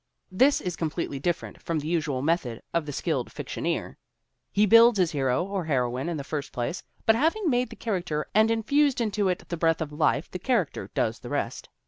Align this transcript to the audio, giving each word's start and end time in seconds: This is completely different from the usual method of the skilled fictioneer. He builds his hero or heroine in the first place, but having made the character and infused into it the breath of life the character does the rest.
This 0.31 0.61
is 0.61 0.75
completely 0.75 1.19
different 1.19 1.61
from 1.61 1.77
the 1.77 1.87
usual 1.87 2.23
method 2.23 2.63
of 2.73 2.87
the 2.87 2.91
skilled 2.91 3.29
fictioneer. 3.31 3.97
He 4.51 4.65
builds 4.65 4.97
his 4.97 5.11
hero 5.11 5.45
or 5.45 5.65
heroine 5.65 6.09
in 6.09 6.17
the 6.17 6.23
first 6.23 6.51
place, 6.51 6.81
but 7.05 7.13
having 7.15 7.51
made 7.51 7.69
the 7.69 7.75
character 7.75 8.25
and 8.33 8.49
infused 8.49 8.99
into 8.99 9.29
it 9.29 9.47
the 9.49 9.57
breath 9.57 9.79
of 9.79 9.91
life 9.93 10.31
the 10.31 10.39
character 10.39 10.89
does 10.95 11.19
the 11.19 11.29
rest. 11.29 11.69